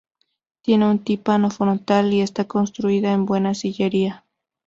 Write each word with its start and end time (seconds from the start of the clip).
Tiene 0.63 0.89
un 0.89 1.03
tímpano 1.03 1.51
frontal 1.51 2.11
y 2.11 2.21
está 2.21 2.45
construida 2.45 3.11
en 3.13 3.27
buena 3.27 3.53
sillería. 3.53 4.25